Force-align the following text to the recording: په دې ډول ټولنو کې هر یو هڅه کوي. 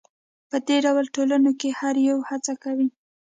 په 0.49 0.57
دې 0.67 0.77
ډول 0.85 1.05
ټولنو 1.15 1.51
کې 1.59 1.69
هر 1.79 1.95
یو 2.09 2.17
هڅه 2.29 2.53
کوي. 2.63 2.87